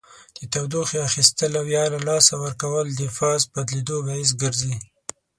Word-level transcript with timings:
د 0.37 0.39
تودوخې 0.53 0.97
اخیستل 1.09 1.51
او 1.61 1.65
یا 1.75 1.83
له 1.93 1.99
لاسه 2.09 2.33
ورکول 2.43 2.87
د 2.91 3.01
فاز 3.17 3.41
بدلیدو 3.53 3.97
باعث 4.07 4.31
ګرځي. 4.41 4.75